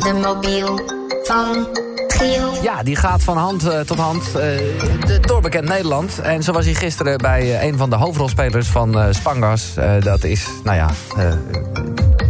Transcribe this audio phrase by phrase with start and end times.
[0.00, 0.80] de mobiel
[1.22, 1.66] van
[2.08, 2.62] Giel.
[2.62, 4.32] Ja, die gaat van hand eh, tot hand eh,
[5.06, 6.18] de- doorbekend Nederland.
[6.20, 9.74] En zo was hij gisteren bij eh, een van de hoofdrolspelers van Spangas.
[10.00, 10.90] Dat is, nou ja,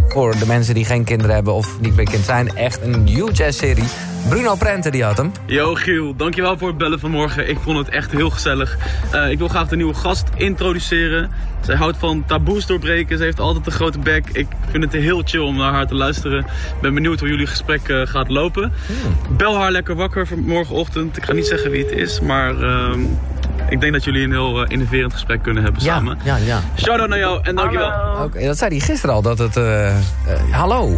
[0.08, 2.56] voor de mensen die geen kinderen hebben of niet bekend zijn...
[2.56, 3.84] echt een huge serie.
[4.28, 5.32] Bruno Prente die had hem.
[5.46, 7.48] Yo Giel, dankjewel voor het bellen vanmorgen.
[7.48, 8.76] Ik vond het echt heel gezellig.
[9.10, 11.30] Eh, ik wil graag de nieuwe gast introduceren.
[11.60, 13.18] Zij houdt van taboes doorbreken.
[13.18, 14.28] Ze heeft altijd een grote bek.
[14.32, 16.38] Ik vind het heel chill om naar haar te luisteren.
[16.40, 18.72] Ik ben benieuwd hoe jullie gesprek eh, gaat lopen.
[19.36, 21.16] Bel haar lekker wakker voor morgenochtend.
[21.16, 23.00] Ik ga niet zeggen wie het is, maar ehm,
[23.68, 26.18] ik denk dat jullie een heel eh, innoverend gesprek kunnen hebben samen.
[26.24, 26.60] ja, ja.
[26.76, 27.92] Shout-out naar jou en dankjewel.
[28.24, 29.60] Oké, dat zei hij gisteren al, dat het...
[30.50, 30.96] hallo.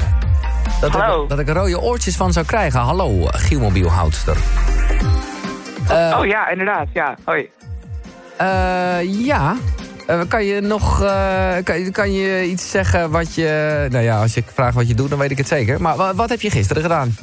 [0.81, 1.23] Dat, Hallo.
[1.23, 2.81] Ik, dat ik er rode oortjes van zou krijgen.
[2.81, 4.37] Hallo, Gielmobielhoudster.
[5.89, 6.87] Eh, Oh ja, inderdaad.
[6.93, 7.49] Ja, hoi.
[8.37, 8.47] Eh,
[9.27, 9.57] ja.
[10.07, 10.99] Eh, kan je nog
[11.65, 13.87] kan, je- kan je iets zeggen wat je...
[13.91, 15.81] Nou ja, als je vraagt wat je doet, dan weet ik het zeker.
[15.83, 17.17] Maar wa- wat heb je gisteren gedaan?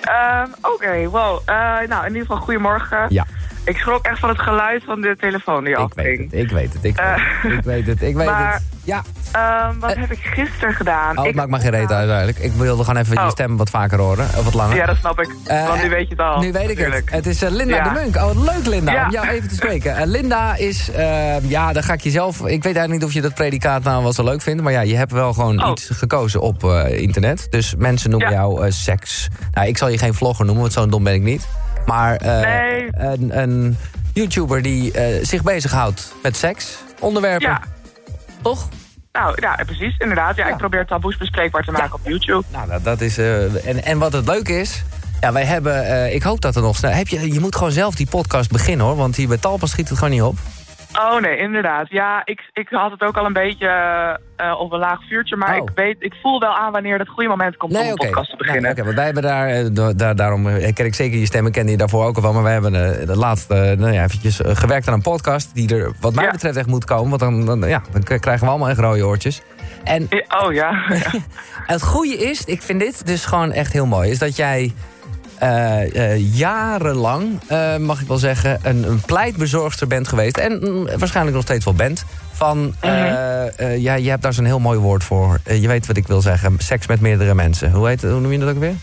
[0.00, 1.40] Ehm, Oké, wow.
[1.44, 1.54] Eh,
[1.88, 3.06] nou, in ieder geval goedemorgen.
[3.08, 3.26] Ja.
[3.70, 6.30] Ik schrok echt van het geluid van de telefoon die Ik weet afging.
[6.30, 7.52] het, ik weet het, ik weet Eh, het.
[7.52, 8.62] Ik weet het, ik weet maar- het.
[8.84, 9.02] Ja.
[9.32, 10.00] Ehm, wat Eh.
[10.00, 11.10] heb ik gisteren gedaan?
[11.10, 12.38] Oh, het ik, maakt me geen reet uit eigenlijk.
[12.38, 13.28] Ik wilde gewoon even je Oh.
[13.28, 14.24] stem wat vaker horen.
[14.24, 14.76] Of wat langer.
[14.76, 15.30] Ja, dat snap ik.
[15.44, 16.40] Eh, want nu weet je het al.
[16.40, 17.02] Nu weet ik het.
[17.10, 17.84] Het is eh, Linda Ja.
[17.84, 18.16] de Munk.
[18.16, 19.04] Oh, wat leuk Linda, Ja.
[19.04, 19.96] om jou even te spreken.
[19.96, 22.36] Eh, Linda is, eh, ja, dan ga ik jezelf...
[22.38, 24.62] Ik weet eigenlijk niet of je dat predicaat nou wel zo leuk vindt.
[24.62, 25.70] Maar ja, je hebt wel gewoon Oh.
[25.70, 27.46] iets gekozen op eh, internet.
[27.50, 28.34] Dus mensen noemen Ja.
[28.36, 29.28] jou eh, seks.
[29.52, 31.48] Nou, ik zal je geen vlogger noemen, want zo'n dom ben ik niet.
[31.86, 32.88] Maar eh, Nee.
[32.92, 33.76] een, een
[34.14, 36.76] YouTuber die eh, zich bezighoudt met seks.
[37.00, 37.60] Onderwerpen, Ja,
[38.42, 38.68] toch?
[39.12, 39.94] nou ja, precies.
[39.98, 40.36] Inderdaad.
[40.36, 40.52] Ja, Ja.
[40.52, 42.44] ik probeer taboes bespreekbaar te maken op YouTube.
[42.52, 43.18] Nou, dat, dat is...
[43.18, 44.82] eh, en, en wat het leuke is...
[45.20, 46.14] Ja, wij hebben...
[46.14, 46.90] ik hoop dat er nog snel...
[46.90, 48.96] Heb je, je moet gewoon zelf die podcast beginnen, hoor.
[48.96, 50.38] Want hier bij Talpa schiet het gewoon niet op.
[51.00, 51.86] Oh nee, inderdaad.
[51.90, 53.66] Ja, ik, ik had het ook al een beetje
[54.36, 55.36] eh, op een laag vuurtje.
[55.36, 55.62] Maar Oh.
[55.62, 58.36] ik, weet, ik voel wel aan wanneer het goede moment komt om een podcast te
[58.36, 58.70] Nou, beginnen.
[58.70, 61.46] oké, want wij hebben daar, eh, da- daar daarom eh, ken ik zeker je stem,
[61.46, 63.92] ik ken die daarvoor ook al wel, maar wij hebben eh, de laatste, eh, nou
[63.92, 66.30] ja, eventjes eh, gewerkt aan een podcast die er, wat mij Ja.
[66.30, 69.42] betreft, echt moet komen, want dan, dan, ja, dan krijgen we allemaal echt rode oortjes.
[69.84, 70.08] En
[70.44, 70.70] Oh ja.
[71.74, 74.64] het goede is, ik vind dit dus gewoon echt heel mooi, is dat jij eh,
[74.64, 74.72] eh,
[76.16, 80.36] jarenlang, eh, mag ik wel zeggen, een, een pleitbezorgster bent geweest.
[80.36, 82.04] En mm, waarschijnlijk nog steeds wel bent.
[82.32, 85.38] Van, eh, eh, ja, je hebt daar zo'n heel mooi woord voor.
[85.44, 86.54] Eh, je weet wat ik wil zeggen.
[86.58, 87.70] Seks met meerdere mensen.
[87.72, 88.74] Hoe, heet, hoe noem je dat ook weer?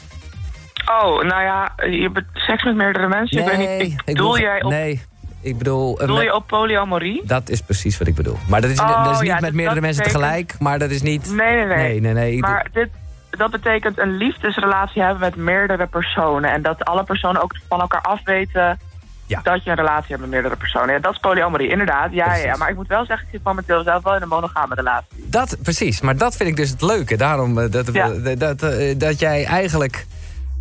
[1.02, 3.40] Oh, nou ja, je hebt seks met meerdere mensen.
[3.40, 5.02] ik weet niet, ik, ik doel bedoel- jij op, Nee,
[5.42, 6.00] ik bedoel...
[6.00, 7.22] eh, doel met- je op polyamorie?
[7.26, 8.38] Dat is precies wat ik bedoel.
[8.48, 10.56] Maar dat is, Oh, dat is niet ja, met dus meerdere mensen betekent- tegelijk.
[10.60, 11.32] Maar dat is niet...
[11.36, 11.78] Nee, nee, nee.
[11.78, 12.40] Nee, nee, nee.
[12.40, 12.90] Maar dit,
[13.38, 16.52] dat betekent een liefdesrelatie hebben met meerdere personen.
[16.54, 18.80] En dat alle personen ook van elkaar afweten
[19.26, 19.40] Ja.
[19.44, 20.94] dat je een relatie hebt met meerdere personen.
[20.94, 22.14] Ja, dat is polyamorie, inderdaad.
[22.14, 24.76] Ja, ja, maar ik moet wel zeggen, ik zit momenteel zelf wel in een monogame
[24.76, 25.08] relatie.
[25.30, 26.02] Dat, precies.
[26.02, 27.18] Maar dat vind ik dus het leuke.
[27.18, 28.10] Daarom eh, dat, Ja.
[28.10, 30.06] dat, dat, eh, dat jij eigenlijk...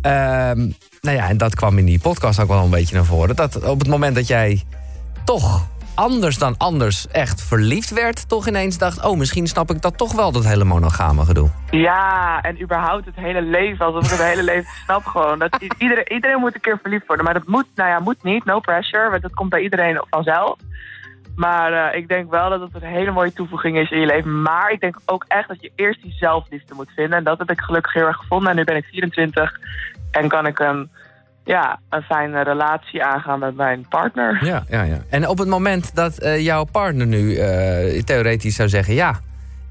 [0.01, 0.57] ehm,
[1.01, 3.35] nou ja, en dat kwam in die podcast ook wel een beetje naar voren.
[3.35, 4.63] Dat op het moment dat jij
[5.25, 5.67] toch
[5.97, 8.29] anders dan anders echt verliefd werd...
[8.29, 11.49] toch ineens dacht, oh, misschien snap ik dat toch wel, dat hele monogame gedoe.
[11.71, 15.39] Ja, en überhaupt het hele leven, alsof ik het hele leven snap gewoon.
[15.39, 18.45] Dat iedereen, iedereen moet een keer verliefd worden, maar dat moet, nou ja, moet niet,
[18.45, 20.55] no pressure, want dat komt bij iedereen vanzelf.
[21.35, 24.41] Maar eh, ik denk wel dat het een hele mooie toevoeging is in je leven.
[24.41, 27.17] Maar ik denk ook echt dat je eerst die zelfliefde moet vinden.
[27.17, 28.49] En dat heb ik gelukkig heel erg gevonden.
[28.49, 29.59] En nu ben ik 24
[30.11, 30.89] en kan ik een,
[31.47, 34.45] ja, een fijne relatie aangaan met mijn partner.
[34.45, 34.97] Ja, ja, ja.
[35.09, 38.93] En op het moment dat eh, jouw partner nu eh, theoretisch zou zeggen...
[38.93, 39.19] ja,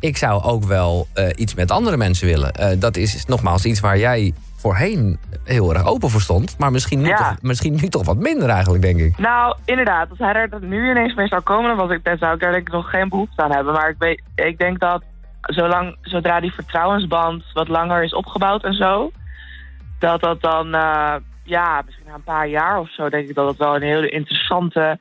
[0.00, 2.80] ik zou ook wel eh, iets met andere mensen willen.
[2.80, 6.58] Dat is nogmaals iets waar jij voorheen heel erg open voor stond.
[6.58, 7.16] Maar misschien nu, Ja.
[7.16, 9.18] toch, misschien nu toch wat minder eigenlijk, denk ik.
[9.18, 10.10] Nou, inderdaad.
[10.10, 12.52] Als hij er nu ineens mee zou komen, dan, was ik, dan zou ik daar
[12.52, 13.72] denk ik nog geen behoefte aan hebben.
[13.72, 15.02] Maar ik, weet, ik denk dat
[15.40, 19.10] zolang, zodra die vertrouwensband wat langer is opgebouwd en zo,
[19.98, 20.74] dat dat dan,
[21.46, 24.08] ja, misschien na een paar jaar of zo, denk ik dat het wel een hele
[24.08, 24.98] interessante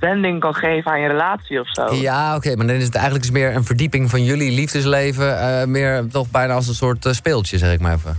[0.00, 1.94] wending kan geven aan je relatie of zo.
[1.94, 5.38] Ja, oké, maar dan is het eigenlijk eens meer een verdieping van jullie liefdesleven.
[5.40, 8.16] eh, meer toch bijna als een soort eh, speeltje, zeg ik maar even.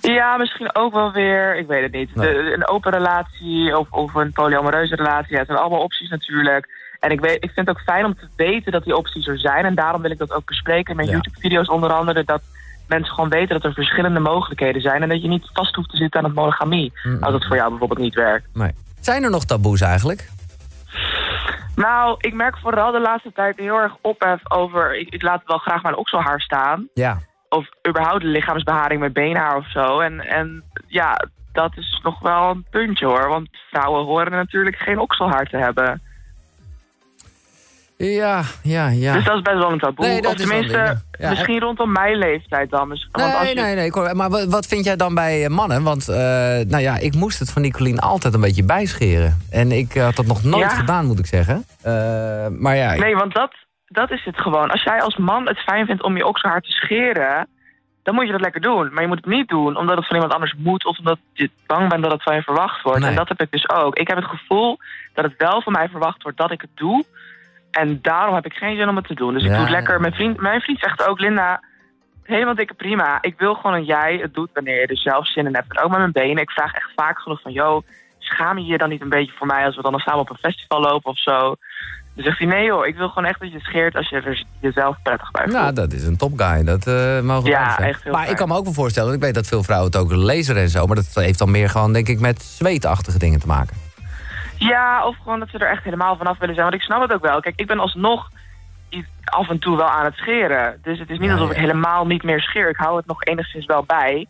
[0.00, 2.14] Ja, misschien ook wel weer, ik weet het niet.
[2.14, 2.32] Nee.
[2.34, 6.80] De- een open relatie of, of een polyamoreuze relatie, ja, het zijn allemaal opties natuurlijk.
[7.00, 9.38] En ik, weet, ik vind het ook fijn om te weten dat die opties er
[9.38, 9.64] zijn.
[9.64, 11.14] En daarom wil ik dat ook bespreken in mijn Ja.
[11.14, 12.24] YouTube-video's onder andere.
[12.24, 12.42] Dat
[12.92, 15.02] mensen gewoon weten dat er verschillende mogelijkheden zijn.
[15.02, 16.92] En dat je niet vast hoeft te zitten aan het monogamie.
[17.02, 17.22] Mm.
[17.22, 18.46] Als het voor jou bijvoorbeeld niet werkt.
[18.54, 18.72] Nee.
[19.00, 20.30] Zijn er nog taboes eigenlijk?
[21.74, 24.98] Nou, ik merk vooral de laatste tijd heel erg ophef over...
[24.98, 26.88] Ik, ik laat wel graag mijn okselhaar staan.
[26.94, 27.18] Ja.
[27.48, 30.00] Of überhaupt lichaamsbeharing met beenhaar of zo.
[30.00, 33.28] En, en ja, dat is nog wel een puntje hoor.
[33.28, 36.02] Want vrouwen horen natuurlijk geen okselhaar te hebben.
[38.06, 39.12] Ja, ja, ja.
[39.12, 40.06] Dus dat is best wel een taboe.
[40.06, 41.00] Nee, of tenminste, ding, ja.
[41.18, 42.88] Ja, misschien rondom mijn leeftijd dan.
[42.88, 44.14] Misschien- want als Nee, je- nee, nee.
[44.14, 45.82] Maar wat, wat vind jij dan bij eh, mannen?
[45.82, 46.16] Want eh,
[46.66, 49.38] nou ja, ik moest het van Nicolien altijd een beetje bijscheren.
[49.50, 50.76] En ik had dat nog nooit Ja.
[50.76, 51.64] gedaan, moet ik zeggen.
[51.82, 51.92] Eh,
[52.48, 53.54] maar ja, ik- Nee, want dat,
[53.86, 54.70] dat is het gewoon.
[54.70, 57.48] Als jij als man het fijn vindt om je okselhaar te scheren...
[58.02, 58.90] dan moet je dat lekker doen.
[58.92, 60.84] Maar je moet het niet doen omdat het van iemand anders moet...
[60.86, 63.00] of omdat je bang bent dat het van je verwacht wordt.
[63.00, 63.08] Nee.
[63.10, 63.96] En dat heb ik dus ook.
[63.96, 64.78] Ik heb het gevoel
[65.14, 67.04] dat het wel van mij verwacht wordt dat ik het doe...
[67.72, 69.34] En daarom heb ik geen zin om het te doen.
[69.34, 70.00] Dus ik doe het lekker.
[70.00, 71.60] Mijn vriend, mijn vriend zegt ook, Linda,
[72.22, 73.18] helemaal dikke prima.
[73.20, 75.76] Ik wil gewoon dat jij het doet wanneer je er zelf zin in hebt.
[75.76, 76.42] En ook met mijn benen.
[76.42, 77.82] Ik vraag echt vaak genoeg van, yo,
[78.18, 80.36] schaam je je dan niet een beetje voor mij als we dan samen op een
[80.36, 81.54] festival lopen of zo?
[82.14, 84.44] Dan zegt hij, nee joh, ik wil gewoon echt dat je scheert als je er
[84.60, 85.56] jezelf prettig bij voelt.
[85.56, 86.64] nou, dat is een topguy.
[86.64, 87.84] Dat eh mogen we Ja, wel zeggen.
[87.84, 88.32] echt heel Maar fijn.
[88.32, 90.56] ik kan me ook wel voorstellen, want ik weet dat veel vrouwen het ook lezen
[90.56, 90.86] en zo.
[90.86, 93.76] Maar dat heeft dan meer gewoon, denk ik, met zweetachtige dingen te maken.
[94.68, 96.66] Ja, of gewoon dat ze er echt helemaal vanaf willen zijn.
[96.68, 97.40] Want ik snap het ook wel.
[97.40, 98.28] Kijk, ik ben alsnog
[99.24, 100.78] af en toe wel aan het scheren.
[100.82, 101.54] Dus het is niet Ja, alsof ja.
[101.54, 102.68] ik helemaal niet meer scheer.
[102.68, 104.26] Ik hou het nog enigszins wel bij.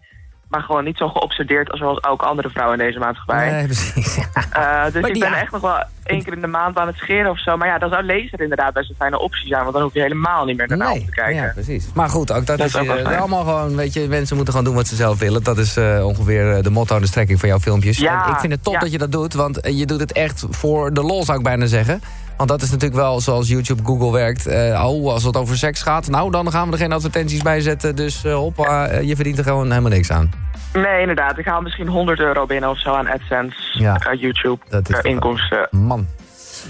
[0.49, 3.51] Maar gewoon niet zo geobsedeerd als zoals ook andere vrouwen in deze maatschappij.
[3.51, 4.17] Nee, precies.
[4.53, 6.97] Eh, dus Maar ik ben echt nog wel één keer in de maand aan het
[6.97, 7.57] scheren of zo.
[7.57, 9.61] Maar ja, dan zou laser inderdaad best een fijne optie zijn.
[9.61, 11.35] Want dan hoef je helemaal niet meer naar Nee, te kijken.
[11.43, 11.87] ja, precies.
[11.95, 14.79] Maar goed, ook dat, Dat is, ook allemaal gewoon, weet je, mensen moeten gewoon doen
[14.79, 15.43] wat ze zelf willen.
[15.43, 17.99] Dat is eh, ongeveer eh, de motto en de strekking van jouw filmpjes.
[17.99, 18.81] Ja, en ik vind het top ja.
[18.81, 21.45] dat je dat doet, want eh, je doet het echt voor de lol, zou ik
[21.45, 22.03] bijna zeggen.
[22.37, 24.47] Want dat is natuurlijk wel zoals YouTube, Google werkt.
[24.47, 27.97] Oh, als het over seks gaat, nou, dan gaan we er geen advertenties bij zetten.
[27.97, 30.31] Dus hoppa, je verdient er gewoon helemaal niks aan.
[30.73, 31.39] Nee, inderdaad.
[31.39, 33.97] Ik haal misschien 100 euro binnen of zo aan AdSense, Ja.
[33.97, 35.69] eh, YouTube, Dat is wel- inkomsten.
[35.71, 36.07] Man.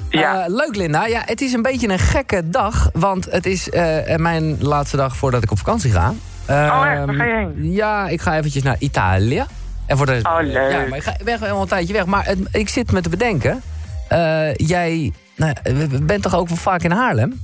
[0.08, 0.42] Ja.
[0.44, 1.06] Eh, leuk, Linda.
[1.06, 5.16] Ja, het is een beetje een gekke dag, want het is eh, mijn laatste dag
[5.16, 6.08] voordat ik op vakantie ga.
[6.08, 6.14] Oh,
[6.46, 6.68] echt?
[6.68, 7.72] Waar Ehm, ga je heen?
[7.72, 9.44] Ja, ik ga eventjes naar Italië.
[9.86, 10.72] En voor de, Oh, leuk.
[10.72, 12.04] Ja, maar ik ga weg wel een tijdje weg.
[12.06, 13.62] Maar het- ik zit me te bedenken.
[14.08, 15.54] eh, jij nou,
[16.02, 17.40] bent toch ook wel vaak in Haarlem?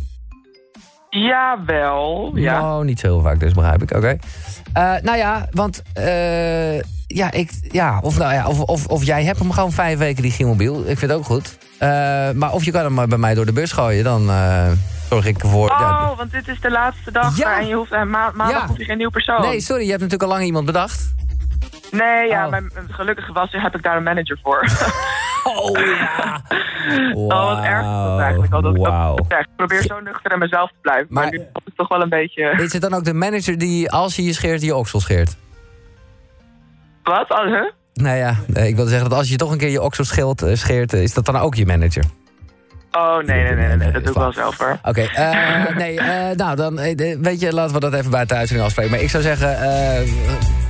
[1.10, 2.60] Jawel, ja.
[2.60, 3.90] Nou, niet zo heel vaak dus, begrijp ik.
[3.96, 4.16] Oké.
[4.72, 5.82] Eh, nou ja, want...
[5.94, 9.98] eh, ja, ik, ja, of, nou ja of, of, of jij hebt hem gewoon vijf
[9.98, 10.78] weken, die Gimobiel.
[10.80, 11.58] Ik vind het ook goed.
[11.78, 11.88] Eh,
[12.34, 14.04] maar of je kan hem maar bij mij door de bus gooien.
[14.04, 14.66] Dan eh,
[15.08, 15.68] zorg ik ervoor...
[15.68, 17.58] ja, Oh, want dit is de laatste dag Ja.
[17.60, 18.66] en je hoeft, ma maandag Ja.
[18.66, 19.40] hoef je geen nieuw persoon.
[19.40, 21.14] nee, sorry, je hebt natuurlijk al lang iemand bedacht.
[21.90, 22.50] Nee, ja, Oh.
[22.50, 24.60] mijn, gelukkig was, heb ik daar een manager voor.
[25.56, 26.42] Oh ja.
[27.14, 28.52] Oh, wat erg is dat eigenlijk.
[28.52, 29.16] al dat ik Wauw.
[29.16, 29.40] dat zeg.
[29.40, 31.06] Ik probeer zo nuchter aan mezelf te blijven.
[31.10, 32.42] Maar, Maar- nu is het toch wel een beetje...
[32.62, 35.36] Is het dan ook de manager die, als je je scheert, je oksel scheert?
[37.02, 37.30] Wat?
[37.30, 37.70] Oh, huh?
[37.94, 40.42] Nou ja, nee, ik wilde zeggen dat als je toch een keer je oksel scheelt,
[40.42, 42.04] eh, scheert, eh, is dat dan ook je manager?
[42.92, 44.78] Oh, nee, nee, nee, nee, dat doe ik wel zelf hoor.
[44.84, 48.20] Oké, eh, nee, eh, nou dan, eh, eh, weet je, laten we dat even bij
[48.20, 48.92] het uitzending afspreken.
[48.92, 50.00] Maar ik zou zeggen, eh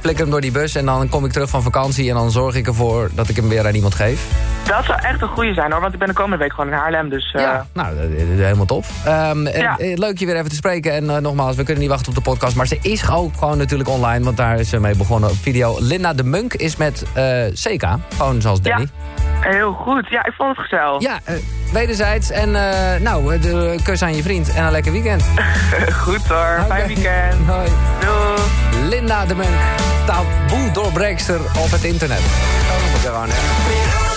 [0.01, 2.55] flikker hem door die bus en dan kom ik terug van vakantie en dan zorg
[2.55, 4.27] ik ervoor dat ik hem weer aan iemand geef.
[4.69, 6.77] Dat zou echt een goede zijn hoor, want ik ben de komende week gewoon in
[6.79, 7.33] Haarlem, dus...
[7.35, 8.91] eh, Ja, nou, dat is helemaal tof.
[9.05, 9.77] Ehm, en, Ja.
[9.79, 10.93] eh, leuk je weer even te spreken.
[10.93, 12.57] En eh, nogmaals, we kunnen niet wachten op de podcast.
[12.57, 15.77] Maar ze is ook gewoon natuurlijk online, want daar is ze mee begonnen op video.
[15.81, 17.85] Linda de Munk is met eh CK,
[18.17, 18.89] gewoon zoals Danny.
[19.41, 20.07] Heel goed.
[20.09, 21.03] Ja, ik vond het gezellig.
[21.03, 21.35] Ja, eh,
[21.73, 22.31] wederzijds.
[22.31, 25.23] En eh, nou, eh, de kus aan je vriend en een lekker weekend.
[26.05, 26.59] Goed hoor.
[26.61, 26.67] Oké.
[26.75, 27.47] Fijn weekend.
[27.51, 27.69] Hoi.
[28.01, 28.89] Doei.
[28.89, 29.49] Linda de Munk,
[30.07, 32.21] taboe doorbreekster op het internet.
[32.21, 34.08] Het gewoon, hè.